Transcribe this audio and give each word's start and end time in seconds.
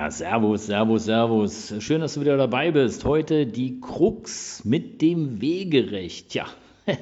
Ja, 0.00 0.10
Servus, 0.10 0.64
Servus, 0.64 1.04
Servus. 1.04 1.74
Schön, 1.80 2.00
dass 2.00 2.14
du 2.14 2.22
wieder 2.22 2.38
dabei 2.38 2.70
bist. 2.70 3.04
Heute 3.04 3.44
die 3.46 3.80
Krux 3.80 4.64
mit 4.64 5.02
dem 5.02 5.42
Wegerecht. 5.42 6.34
Ja, 6.34 6.46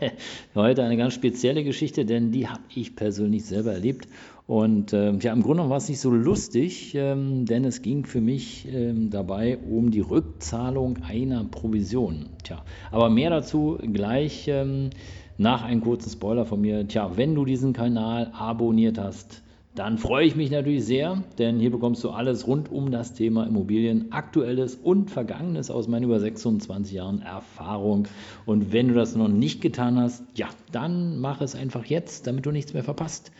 heute 0.56 0.82
eine 0.82 0.96
ganz 0.96 1.14
spezielle 1.14 1.62
Geschichte, 1.62 2.04
denn 2.04 2.32
die 2.32 2.48
habe 2.48 2.62
ich 2.74 2.96
persönlich 2.96 3.44
selber 3.44 3.72
erlebt. 3.72 4.08
Und 4.48 4.92
äh, 4.92 5.12
ja, 5.12 5.32
im 5.32 5.44
Grunde 5.44 5.70
war 5.70 5.76
es 5.76 5.88
nicht 5.88 6.00
so 6.00 6.10
lustig, 6.10 6.96
ähm, 6.96 7.44
denn 7.44 7.64
es 7.64 7.82
ging 7.82 8.04
für 8.04 8.20
mich 8.20 8.66
ähm, 8.68 9.10
dabei 9.10 9.58
um 9.58 9.92
die 9.92 10.00
Rückzahlung 10.00 10.98
einer 11.08 11.44
Provision. 11.44 12.26
Tja, 12.42 12.64
aber 12.90 13.10
mehr 13.10 13.30
dazu 13.30 13.78
gleich 13.80 14.48
ähm, 14.48 14.90
nach 15.36 15.62
einem 15.62 15.82
kurzen 15.82 16.10
Spoiler 16.10 16.46
von 16.46 16.60
mir. 16.60 16.88
Tja, 16.88 17.12
wenn 17.14 17.36
du 17.36 17.44
diesen 17.44 17.74
Kanal 17.74 18.32
abonniert 18.36 18.98
hast, 18.98 19.44
dann 19.78 19.96
freue 19.96 20.26
ich 20.26 20.34
mich 20.34 20.50
natürlich 20.50 20.84
sehr, 20.84 21.22
denn 21.38 21.60
hier 21.60 21.70
bekommst 21.70 22.02
du 22.02 22.10
alles 22.10 22.48
rund 22.48 22.72
um 22.72 22.90
das 22.90 23.14
Thema 23.14 23.46
Immobilien, 23.46 24.10
aktuelles 24.10 24.74
und 24.74 25.08
vergangenes 25.08 25.70
aus 25.70 25.86
meinen 25.86 26.02
über 26.02 26.18
26 26.18 26.92
Jahren 26.92 27.22
Erfahrung. 27.22 28.08
Und 28.44 28.72
wenn 28.72 28.88
du 28.88 28.94
das 28.94 29.14
noch 29.14 29.28
nicht 29.28 29.60
getan 29.60 29.96
hast, 29.96 30.24
ja, 30.34 30.48
dann 30.72 31.20
mach 31.20 31.40
es 31.40 31.54
einfach 31.54 31.84
jetzt, 31.84 32.26
damit 32.26 32.44
du 32.44 32.50
nichts 32.50 32.74
mehr 32.74 32.82
verpasst. 32.82 33.30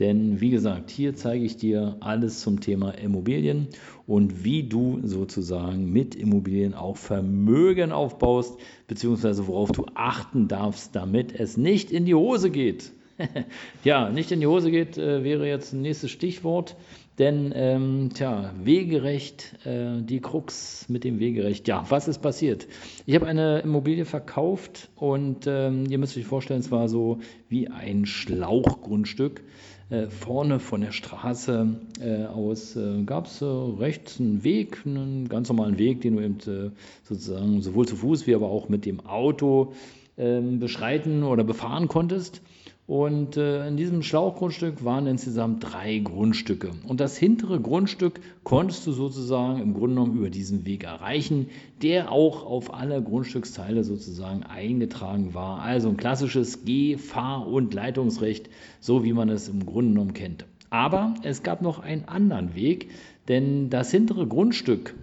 Denn 0.00 0.40
wie 0.40 0.48
gesagt, 0.48 0.90
hier 0.90 1.14
zeige 1.14 1.44
ich 1.44 1.58
dir 1.58 1.98
alles 2.00 2.40
zum 2.40 2.60
Thema 2.60 2.92
Immobilien 2.92 3.68
und 4.06 4.44
wie 4.44 4.62
du 4.62 4.98
sozusagen 5.02 5.92
mit 5.92 6.14
Immobilien 6.14 6.72
auch 6.72 6.96
Vermögen 6.96 7.92
aufbaust, 7.92 8.58
beziehungsweise 8.88 9.46
worauf 9.46 9.72
du 9.72 9.84
achten 9.94 10.48
darfst, 10.48 10.96
damit 10.96 11.38
es 11.38 11.58
nicht 11.58 11.90
in 11.90 12.06
die 12.06 12.14
Hose 12.14 12.50
geht. 12.50 12.92
ja, 13.84 14.10
nicht 14.10 14.32
in 14.32 14.40
die 14.40 14.46
Hose 14.46 14.70
geht, 14.70 14.98
äh, 14.98 15.24
wäre 15.24 15.46
jetzt 15.46 15.72
ein 15.72 15.82
nächstes 15.82 16.10
Stichwort. 16.10 16.76
Denn, 17.18 17.52
ähm, 17.54 18.10
tja, 18.14 18.54
Wegerecht, 18.62 19.54
äh, 19.66 20.00
die 20.00 20.20
Krux 20.20 20.86
mit 20.88 21.04
dem 21.04 21.20
Wegerecht. 21.20 21.68
Ja, 21.68 21.84
was 21.90 22.08
ist 22.08 22.20
passiert? 22.20 22.66
Ich 23.04 23.14
habe 23.14 23.26
eine 23.26 23.60
Immobilie 23.60 24.06
verkauft 24.06 24.88
und 24.96 25.46
ähm, 25.46 25.84
ihr 25.90 25.98
müsst 25.98 26.16
euch 26.16 26.24
vorstellen, 26.24 26.60
es 26.60 26.70
war 26.70 26.88
so 26.88 27.18
wie 27.50 27.68
ein 27.68 28.06
Schlauchgrundstück. 28.06 29.44
Äh, 29.90 30.08
vorne 30.08 30.58
von 30.58 30.80
der 30.80 30.92
Straße 30.92 31.76
äh, 32.00 32.24
aus 32.24 32.76
äh, 32.76 33.02
gab 33.04 33.26
es 33.26 33.42
rechts 33.42 34.18
einen 34.18 34.42
Weg, 34.42 34.78
einen 34.86 35.28
ganz 35.28 35.50
normalen 35.50 35.76
Weg, 35.76 36.00
den 36.00 36.16
du 36.16 36.22
eben 36.22 36.38
äh, 36.46 36.70
sozusagen 37.02 37.60
sowohl 37.60 37.86
zu 37.86 37.96
Fuß 37.96 38.26
wie 38.26 38.34
aber 38.34 38.48
auch 38.48 38.70
mit 38.70 38.86
dem 38.86 39.00
Auto 39.00 39.74
ähm, 40.16 40.60
beschreiten 40.60 41.24
oder 41.24 41.44
befahren 41.44 41.88
konntest. 41.88 42.40
Und 42.86 43.36
äh, 43.36 43.68
in 43.68 43.76
diesem 43.76 44.02
Schlauchgrundstück 44.02 44.84
waren 44.84 45.06
insgesamt 45.06 45.62
drei 45.72 45.98
Grundstücke. 45.98 46.72
Und 46.86 47.00
das 47.00 47.16
hintere 47.16 47.60
Grundstück 47.60 48.20
konntest 48.42 48.86
du 48.86 48.92
sozusagen 48.92 49.62
im 49.62 49.72
Grunde 49.72 49.94
genommen 49.94 50.18
über 50.18 50.30
diesen 50.30 50.66
Weg 50.66 50.82
erreichen, 50.82 51.46
der 51.80 52.10
auch 52.10 52.44
auf 52.44 52.74
alle 52.74 53.00
Grundstücksteile 53.00 53.84
sozusagen 53.84 54.42
eingetragen 54.42 55.32
war. 55.32 55.62
Also 55.62 55.90
ein 55.90 55.96
klassisches 55.96 56.64
Geh-, 56.64 56.98
Fahr- 56.98 57.46
und 57.46 57.72
Leitungsrecht, 57.72 58.50
so 58.80 59.04
wie 59.04 59.12
man 59.12 59.28
es 59.28 59.48
im 59.48 59.64
Grunde 59.64 59.92
genommen 59.92 60.14
kennt. 60.14 60.44
Aber 60.68 61.14
es 61.22 61.44
gab 61.44 61.62
noch 61.62 61.78
einen 61.78 62.06
anderen 62.06 62.56
Weg, 62.56 62.90
denn 63.28 63.70
das 63.70 63.92
hintere 63.92 64.26
Grundstück, 64.26 64.94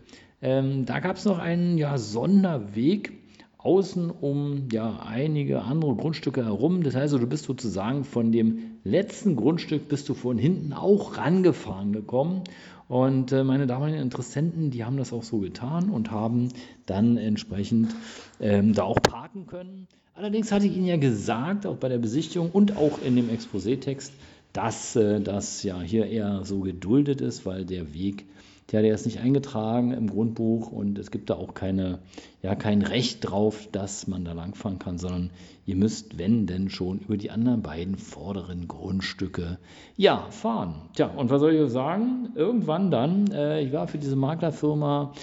ähm, 0.42 0.86
da 0.86 1.00
gab 1.00 1.16
es 1.16 1.26
noch 1.26 1.40
einen 1.40 1.78
ja, 1.78 1.98
Sonderweg, 1.98 3.19
außen 3.60 4.10
um 4.10 4.70
ja 4.72 5.00
einige 5.06 5.62
andere 5.62 5.96
Grundstücke 5.96 6.46
herum. 6.46 6.82
Das 6.82 6.96
heißt, 6.96 7.14
du 7.14 7.28
bist 7.28 7.44
sozusagen 7.44 8.06
von 8.06 8.32
dem 8.32 8.80
letzten 8.84 9.36
Grundstück 9.36 9.90
bist 9.90 10.08
du 10.08 10.14
von 10.14 10.38
hinten 10.38 10.74
auch 10.74 11.18
rangefahren 11.18 11.92
gekommen. 11.92 12.44
Und 12.88 13.32
äh, 13.34 13.44
meine 13.44 13.68
damaligen 13.68 14.02
Interessenten, 14.02 14.72
die 14.72 14.84
haben 14.84 14.98
das 14.98 15.14
auch 15.14 15.24
so 15.24 15.40
getan 15.40 15.90
und 15.90 16.10
haben 16.10 16.50
dann 16.86 17.18
entsprechend 17.18 17.94
ähm, 18.40 18.74
da 18.74 18.84
auch 18.84 19.02
parken 19.02 19.46
können. 19.46 19.88
Allerdings 20.16 20.52
hatte 20.52 20.66
ich 20.66 20.76
Ihnen 20.76 20.88
ja 20.88 20.98
gesagt, 20.98 21.66
auch 21.66 21.78
bei 21.78 21.90
der 21.90 22.00
Besichtigung 22.00 22.50
und 22.52 22.78
auch 22.78 23.00
in 23.04 23.16
dem 23.16 23.30
Exposé-Text, 23.30 24.14
dass 24.54 24.96
äh, 24.96 25.22
das 25.22 25.64
ja 25.64 25.80
hier 25.82 26.08
eher 26.08 26.46
so 26.46 26.62
geduldet 26.62 27.22
ist, 27.22 27.46
weil 27.46 27.66
der 27.66 27.94
Weg 27.94 28.26
ja, 28.72 28.82
der 28.82 28.94
ist 28.94 29.06
nicht 29.06 29.20
eingetragen 29.20 29.92
im 29.92 30.10
Grundbuch 30.10 30.72
und 30.72 30.98
es 30.98 31.12
gibt 31.12 31.30
da 31.30 31.36
auch 31.36 31.54
keine, 31.54 32.00
ja, 32.42 32.56
kein 32.56 32.82
Recht 32.82 33.20
drauf, 33.22 33.68
dass 33.72 34.08
man 34.08 34.26
da 34.26 34.34
langfahren 34.34 34.80
kann, 34.80 34.98
sondern 34.98 35.32
ihr 35.66 35.76
müsst, 35.76 36.18
wenn 36.18 36.48
denn 36.48 36.70
schon, 36.70 37.00
über 37.00 37.18
die 37.18 37.32
anderen 37.32 37.62
beiden 37.62 37.96
vorderen 37.98 38.68
Grundstücke 38.68 39.60
ja, 39.98 40.28
fahren. 40.32 40.76
Tja, 40.96 41.08
und 41.08 41.30
was 41.30 41.40
soll 41.40 41.54
ich 41.54 41.72
sagen? 41.72 42.30
Irgendwann 42.36 42.92
dann, 42.92 43.32
äh, 43.32 43.62
ich 43.62 43.72
war 43.74 43.88
für 43.88 43.98
diese 43.98 44.16
Maklerfirma 44.16 45.14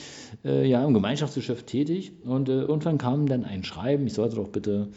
äh, 0.45 0.69
ja 0.69 0.85
im 0.85 0.95
Gemeinschaftsgeschäft 0.95 1.67
tätig 1.67 2.13
und 2.25 2.49
äh, 2.49 2.63
irgendwann 2.63 2.99
kam 2.99 3.27
dann 3.27 3.45
ein 3.45 3.65
Schreiben, 3.65 4.07
ich 4.07 4.15
sollte 4.15 4.37
doch 4.37 4.49
bitte 4.49 4.89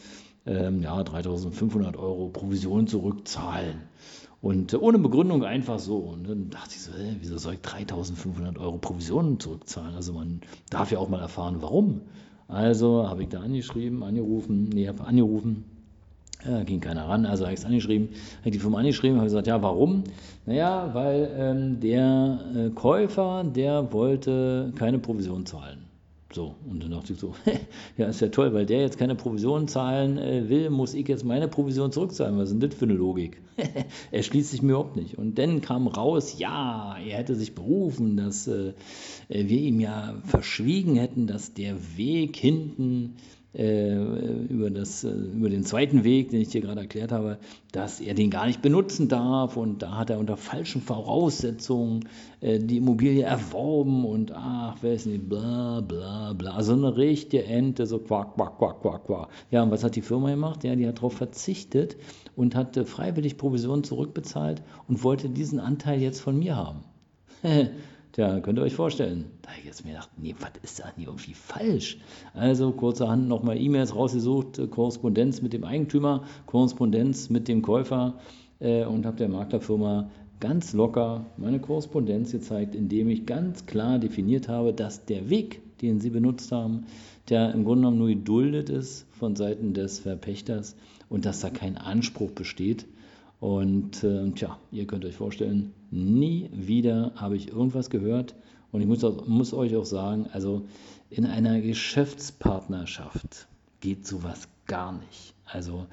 ähm, 0.46 0.82
ja, 0.82 1.02
3500 1.02 1.96
Euro 1.96 2.28
Provision 2.28 2.86
zurückzahlen. 2.86 3.82
Und 4.42 4.72
äh, 4.72 4.76
ohne 4.76 4.98
Begründung 4.98 5.44
einfach 5.44 5.78
so. 5.78 5.96
Und 5.96 6.28
dann 6.28 6.50
dachte 6.50 6.70
ich 6.70 6.82
so, 6.82 6.92
hä, 6.92 7.16
wieso 7.20 7.38
soll 7.38 7.54
ich 7.54 7.60
3500 7.60 8.58
Euro 8.58 8.78
Provisionen 8.78 9.38
zurückzahlen? 9.38 9.94
Also 9.94 10.12
man 10.12 10.40
darf 10.70 10.90
ja 10.90 10.98
auch 10.98 11.08
mal 11.08 11.20
erfahren, 11.20 11.56
warum. 11.60 12.02
Also 12.48 13.06
habe 13.08 13.22
ich 13.22 13.28
da 13.28 13.40
angeschrieben, 13.40 14.02
angerufen, 14.02 14.70
nee, 14.70 14.88
habe 14.88 15.04
angerufen, 15.04 15.64
ja, 16.44 16.64
ging 16.64 16.80
keiner 16.80 17.08
ran, 17.08 17.26
also 17.26 17.44
habe 17.44 17.54
ich 17.54 17.60
es 17.60 17.66
angeschrieben, 17.66 18.08
habe 18.08 18.48
ich 18.48 18.52
die 18.52 18.58
Firma 18.58 18.78
angeschrieben, 18.78 19.18
habe 19.18 19.26
gesagt, 19.26 19.46
ja, 19.46 19.62
warum? 19.62 20.02
Naja, 20.46 20.90
weil 20.92 21.30
ähm, 21.36 21.80
der 21.80 22.40
äh, 22.56 22.70
Käufer, 22.70 23.44
der 23.44 23.92
wollte 23.92 24.72
keine 24.74 24.98
Provision 24.98 25.46
zahlen. 25.46 25.89
So, 26.32 26.54
und 26.68 26.82
dann 26.82 26.92
dachte 26.92 27.12
ich 27.12 27.18
so, 27.18 27.34
ja, 27.96 28.06
ist 28.06 28.20
ja 28.20 28.28
toll, 28.28 28.54
weil 28.54 28.64
der 28.64 28.80
jetzt 28.80 28.98
keine 28.98 29.16
Provision 29.16 29.66
zahlen 29.66 30.16
äh, 30.16 30.48
will, 30.48 30.70
muss 30.70 30.94
ich 30.94 31.08
jetzt 31.08 31.24
meine 31.24 31.48
Provision 31.48 31.90
zurückzahlen. 31.90 32.38
Was 32.38 32.50
ist 32.50 32.60
denn 32.60 32.70
das 32.70 32.78
für 32.78 32.84
eine 32.84 32.94
Logik? 32.94 33.42
er 34.12 34.22
schließt 34.22 34.50
sich 34.50 34.62
mir 34.62 34.72
überhaupt 34.72 34.96
nicht. 34.96 35.18
Und 35.18 35.38
dann 35.38 35.60
kam 35.60 35.88
raus, 35.88 36.38
ja, 36.38 36.96
er 37.04 37.18
hätte 37.18 37.34
sich 37.34 37.56
berufen, 37.56 38.16
dass 38.16 38.46
äh, 38.46 38.74
wir 39.28 39.58
ihm 39.58 39.80
ja 39.80 40.14
verschwiegen 40.24 40.94
hätten, 40.94 41.26
dass 41.26 41.52
der 41.52 41.76
Weg 41.96 42.36
hinten 42.36 43.16
äh, 43.52 44.39
über, 44.60 44.70
das, 44.70 45.04
äh, 45.04 45.10
über 45.10 45.48
den 45.48 45.64
zweiten 45.64 46.04
Weg, 46.04 46.30
den 46.30 46.40
ich 46.40 46.48
dir 46.48 46.60
gerade 46.60 46.80
erklärt 46.80 47.12
habe, 47.12 47.38
dass 47.72 48.00
er 48.00 48.14
den 48.14 48.30
gar 48.30 48.46
nicht 48.46 48.62
benutzen 48.62 49.08
darf 49.08 49.56
und 49.56 49.82
da 49.82 49.96
hat 49.96 50.10
er 50.10 50.18
unter 50.18 50.36
falschen 50.36 50.82
Voraussetzungen 50.82 52.08
äh, 52.40 52.58
die 52.58 52.76
Immobilie 52.76 53.22
erworben 53.22 54.04
und 54.04 54.32
ach, 54.32 54.76
wer 54.82 54.94
ist 54.94 55.06
nicht, 55.06 55.28
bla 55.28 55.80
bla 55.80 56.34
bla. 56.34 56.52
Also 56.52 56.74
eine 56.74 56.96
richtige 56.96 57.44
Ente, 57.44 57.86
so 57.86 57.98
quack, 57.98 58.34
quack, 58.34 58.58
quack, 58.58 58.82
quack, 58.82 59.06
quack. 59.06 59.28
Ja, 59.50 59.62
und 59.62 59.70
was 59.70 59.82
hat 59.82 59.96
die 59.96 60.02
Firma 60.02 60.30
gemacht? 60.30 60.62
Ja, 60.64 60.76
die 60.76 60.86
hat 60.86 60.98
darauf 60.98 61.14
verzichtet 61.14 61.96
und 62.36 62.54
hat 62.54 62.76
freiwillig 62.76 63.36
Provisionen 63.36 63.84
zurückbezahlt 63.84 64.62
und 64.88 65.02
wollte 65.02 65.30
diesen 65.30 65.58
Anteil 65.58 66.00
jetzt 66.00 66.20
von 66.20 66.38
mir 66.38 66.56
haben. 66.56 66.84
Tja, 68.12 68.40
könnt 68.40 68.58
ihr 68.58 68.62
euch 68.62 68.74
vorstellen. 68.74 69.26
Da 69.42 69.50
habe 69.50 69.60
ich 69.60 69.66
jetzt 69.66 69.84
mir 69.84 69.92
gedacht, 69.92 70.10
nee, 70.16 70.34
was 70.40 70.50
ist 70.62 70.80
da 70.80 70.86
nicht 70.96 71.06
irgendwie 71.06 71.34
falsch? 71.34 71.98
Also 72.34 72.72
kurzerhand 72.72 73.28
nochmal 73.28 73.56
E-Mails 73.56 73.94
rausgesucht, 73.94 74.58
äh, 74.58 74.66
Korrespondenz 74.66 75.42
mit 75.42 75.52
dem 75.52 75.62
Eigentümer, 75.62 76.24
Korrespondenz 76.46 77.30
mit 77.30 77.46
dem 77.46 77.62
Käufer 77.62 78.14
äh, 78.58 78.84
und 78.84 79.06
habe 79.06 79.16
der 79.16 79.28
Maklerfirma 79.28 80.10
ganz 80.40 80.72
locker 80.72 81.26
meine 81.36 81.60
Korrespondenz 81.60 82.32
gezeigt, 82.32 82.74
indem 82.74 83.10
ich 83.10 83.26
ganz 83.26 83.66
klar 83.66 84.00
definiert 84.00 84.48
habe, 84.48 84.72
dass 84.72 85.04
der 85.04 85.30
Weg, 85.30 85.60
den 85.80 86.00
sie 86.00 86.10
benutzt 86.10 86.50
haben, 86.50 86.86
der 87.28 87.52
im 87.54 87.62
Grunde 87.64 87.82
genommen 87.82 87.98
nur 87.98 88.08
geduldet 88.08 88.70
ist 88.70 89.06
von 89.12 89.36
Seiten 89.36 89.72
des 89.72 90.00
Verpächters 90.00 90.74
und 91.08 91.26
dass 91.26 91.40
da 91.40 91.50
kein 91.50 91.76
Anspruch 91.76 92.32
besteht 92.32 92.86
und 93.40 94.04
äh, 94.04 94.30
tja, 94.32 94.58
ihr 94.70 94.86
könnt 94.86 95.04
euch 95.04 95.16
vorstellen, 95.16 95.72
nie 95.90 96.50
wieder 96.52 97.12
habe 97.16 97.36
ich 97.36 97.48
irgendwas 97.48 97.88
gehört. 97.88 98.34
Und 98.70 98.82
ich 98.82 98.86
muss, 98.86 99.02
auch, 99.02 99.26
muss 99.26 99.52
euch 99.54 99.74
auch 99.76 99.86
sagen, 99.86 100.28
also 100.32 100.66
in 101.08 101.26
einer 101.26 101.60
Geschäftspartnerschaft 101.60 103.48
geht 103.80 104.06
sowas 104.06 104.46
gar 104.66 104.92
nicht. 104.92 105.34
Also 105.46 105.86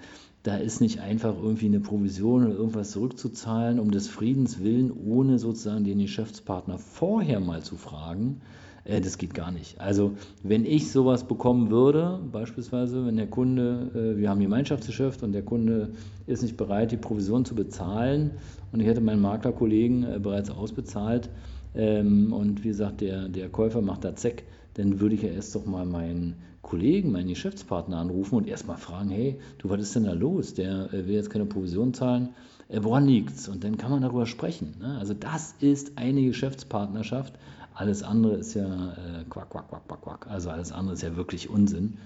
da 0.43 0.57
ist 0.57 0.81
nicht 0.81 0.99
einfach 0.99 1.35
irgendwie 1.35 1.65
eine 1.65 1.79
Provision 1.79 2.45
oder 2.45 2.55
irgendwas 2.55 2.91
zurückzuzahlen, 2.91 3.79
um 3.79 3.91
des 3.91 4.07
Friedens 4.07 4.59
willen, 4.59 4.91
ohne 4.91 5.39
sozusagen 5.39 5.85
den 5.85 5.99
Geschäftspartner 5.99 6.77
vorher 6.77 7.39
mal 7.39 7.63
zu 7.63 7.77
fragen, 7.77 8.41
Äh, 8.87 9.01
das 9.01 9.17
geht 9.17 9.33
gar 9.33 9.51
nicht. 9.51 9.79
Also, 9.79 10.13
wenn 10.43 10.65
ich 10.65 10.91
sowas 10.91 11.25
bekommen 11.25 11.69
würde, 11.69 12.19
beispielsweise, 12.31 13.05
wenn 13.05 13.17
der 13.17 13.27
Kunde, 13.27 13.91
äh, 13.93 14.17
wir 14.17 14.29
haben 14.29 14.39
Gemeinschaftsgeschäft 14.39 15.23
und 15.23 15.33
der 15.33 15.43
Kunde 15.43 15.89
ist 16.25 16.41
nicht 16.41 16.57
bereit, 16.57 16.91
die 16.91 16.97
Provision 16.97 17.45
zu 17.45 17.53
bezahlen 17.53 18.31
und 18.71 18.79
ich 18.79 18.87
hätte 18.87 19.01
meinen 19.01 19.21
Maklerkollegen 19.21 20.03
äh, 20.03 20.19
bereits 20.19 20.49
ausbezahlt 20.49 21.29
ähm, 21.75 22.33
und 22.33 22.63
wie 22.63 22.69
gesagt, 22.69 23.01
der, 23.01 23.27
der 23.27 23.49
Käufer 23.49 23.81
macht 23.81 24.03
da 24.03 24.15
Zeck, 24.15 24.45
dann 24.75 24.99
würde 24.99 25.15
ich 25.15 25.21
ja 25.21 25.29
erst 25.29 25.55
doch 25.55 25.65
mal 25.65 25.85
meinen 25.85 26.35
Kollegen, 26.61 27.11
meinen 27.11 27.29
Geschäftspartner 27.29 27.97
anrufen 27.97 28.35
und 28.35 28.47
erst 28.47 28.67
mal 28.67 28.77
fragen, 28.77 29.09
hey, 29.09 29.39
du, 29.57 29.69
was 29.69 29.81
ist 29.81 29.95
denn 29.95 30.03
da 30.03 30.13
los? 30.13 30.53
Der 30.53 30.89
will 30.91 31.15
jetzt 31.15 31.29
keine 31.29 31.45
Provision 31.45 31.93
zahlen. 31.93 32.29
Woran 32.69 33.07
liegt's? 33.07 33.47
Und 33.47 33.63
dann 33.63 33.77
kann 33.77 33.89
man 33.89 34.01
darüber 34.01 34.25
sprechen. 34.25 34.75
Ne? 34.81 34.97
Also 34.99 35.13
das 35.13 35.55
ist 35.61 35.97
eine 35.97 36.21
Geschäftspartnerschaft 36.23 37.33
alles 37.77 38.01
andere 38.01 38.37
ist 38.37 38.55
ja 38.55 38.65
äh, 38.65 39.23
quack, 39.29 39.51
quack, 39.51 39.69
quack, 39.69 39.87
quack, 39.87 40.01
quack. 40.01 40.27
Also 40.27 40.49
alles 40.49 40.71
andere 40.71 40.95
ist 40.95 41.03
ja 41.03 41.15
wirklich 41.15 41.49
Unsinn. 41.49 41.97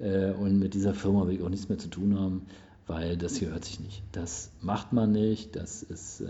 Äh, 0.00 0.32
und 0.32 0.58
mit 0.58 0.74
dieser 0.74 0.92
Firma 0.92 1.26
will 1.26 1.36
ich 1.36 1.42
auch 1.42 1.48
nichts 1.48 1.68
mehr 1.68 1.78
zu 1.78 1.88
tun 1.88 2.18
haben, 2.18 2.46
weil 2.88 3.16
das 3.16 3.36
hier 3.36 3.50
hört 3.50 3.64
sich 3.64 3.78
nicht. 3.78 4.02
Das 4.10 4.50
macht 4.60 4.92
man 4.92 5.12
nicht. 5.12 5.54
Das 5.54 5.84
ist, 5.84 6.22
äh, 6.22 6.26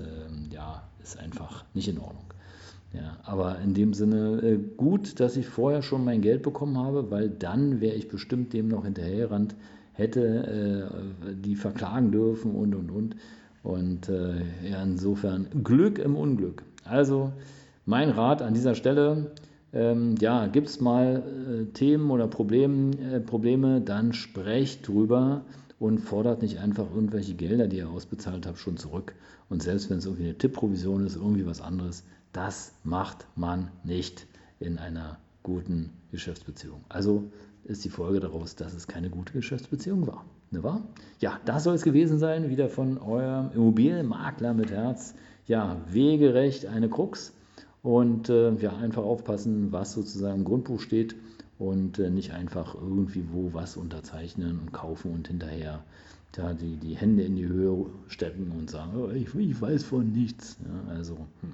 ja, 0.50 0.82
ist 1.02 1.18
einfach 1.18 1.64
nicht 1.72 1.88
in 1.88 1.98
Ordnung. 1.98 2.24
Ja, 2.92 3.16
aber 3.22 3.58
in 3.60 3.72
dem 3.72 3.94
Sinne 3.94 4.42
äh, 4.42 4.58
gut, 4.76 5.18
dass 5.18 5.36
ich 5.36 5.48
vorher 5.48 5.80
schon 5.82 6.04
mein 6.04 6.20
Geld 6.20 6.42
bekommen 6.42 6.76
habe, 6.76 7.10
weil 7.10 7.30
dann 7.30 7.80
wäre 7.80 7.94
ich 7.94 8.08
bestimmt 8.08 8.52
dem 8.52 8.68
noch 8.68 8.84
hinterhergerannt, 8.84 9.54
hätte 9.94 10.90
äh, 11.24 11.34
die 11.34 11.56
verklagen 11.56 12.12
dürfen 12.12 12.54
und 12.54 12.74
und 12.74 12.90
und. 12.90 13.16
Und 13.62 14.08
äh, 14.08 14.42
ja, 14.68 14.82
insofern 14.82 15.46
Glück 15.62 15.98
im 15.98 16.16
Unglück. 16.16 16.64
Also 16.84 17.32
mein 17.86 18.10
Rat 18.10 18.42
an 18.42 18.54
dieser 18.54 18.74
Stelle, 18.74 19.32
ähm, 19.72 20.16
ja, 20.20 20.46
gibt 20.46 20.68
es 20.68 20.80
mal 20.80 21.22
äh, 21.22 21.64
Themen 21.72 22.10
oder 22.10 22.26
Problem, 22.26 22.90
äh, 22.92 23.20
Probleme, 23.20 23.80
dann 23.80 24.12
sprecht 24.12 24.86
drüber 24.88 25.42
und 25.78 25.98
fordert 25.98 26.42
nicht 26.42 26.58
einfach 26.58 26.86
irgendwelche 26.92 27.34
Gelder, 27.34 27.68
die 27.68 27.78
ihr 27.78 27.88
ausbezahlt 27.88 28.46
habt, 28.46 28.58
schon 28.58 28.76
zurück. 28.76 29.14
Und 29.48 29.62
selbst 29.62 29.90
wenn 29.90 29.98
es 29.98 30.06
irgendwie 30.06 30.24
eine 30.24 30.38
Tippprovision 30.38 31.06
ist, 31.06 31.16
irgendwie 31.16 31.46
was 31.46 31.60
anderes, 31.60 32.04
das 32.32 32.72
macht 32.84 33.26
man 33.34 33.70
nicht 33.82 34.26
in 34.58 34.78
einer 34.78 35.18
guten 35.42 35.90
Geschäftsbeziehung. 36.10 36.84
Also 36.88 37.24
ist 37.64 37.84
die 37.84 37.90
Folge 37.90 38.20
daraus, 38.20 38.56
dass 38.56 38.74
es 38.74 38.86
keine 38.86 39.10
gute 39.10 39.32
Geschäftsbeziehung 39.32 40.06
war. 40.06 40.24
Ne 40.50 40.62
wahr? 40.62 40.82
Ja, 41.20 41.38
das 41.44 41.64
soll 41.64 41.74
es 41.74 41.82
gewesen 41.82 42.18
sein, 42.18 42.48
wieder 42.50 42.68
von 42.68 42.98
eurem 42.98 43.50
Immobilienmakler 43.52 44.52
mit 44.52 44.70
Herz. 44.70 45.14
Ja, 45.46 45.76
wegerecht 45.90 46.66
eine 46.66 46.88
Krux. 46.88 47.32
Und 47.82 48.28
äh, 48.28 48.52
ja, 48.56 48.76
einfach 48.76 49.02
aufpassen, 49.02 49.72
was 49.72 49.92
sozusagen 49.92 50.40
im 50.40 50.44
Grundbuch 50.44 50.80
steht 50.80 51.16
und 51.58 51.98
äh, 51.98 52.10
nicht 52.10 52.32
einfach 52.32 52.74
irgendwie 52.74 53.24
wo 53.32 53.52
was 53.54 53.76
unterzeichnen 53.76 54.58
und 54.58 54.72
kaufen 54.72 55.12
und 55.12 55.28
hinterher 55.28 55.84
da 56.32 56.54
die, 56.54 56.76
die 56.76 56.96
Hände 56.96 57.22
in 57.22 57.36
die 57.36 57.46
Höhe 57.46 57.86
stecken 58.08 58.52
und 58.56 58.70
sagen, 58.70 58.92
oh, 58.96 59.10
ich, 59.10 59.34
ich, 59.34 59.60
weiß 59.60 59.84
von 59.84 60.12
nichts. 60.12 60.58
Ja, 60.64 60.92
also, 60.92 61.16
hm. 61.40 61.52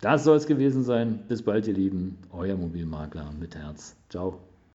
das 0.00 0.24
soll 0.24 0.36
es 0.36 0.46
gewesen 0.46 0.82
sein. 0.82 1.20
Bis 1.28 1.42
bald, 1.42 1.66
ihr 1.66 1.74
Lieben. 1.74 2.18
Euer 2.32 2.56
Mobilmakler 2.56 3.32
mit 3.38 3.54
Herz. 3.54 3.96
Ciao. 4.08 4.40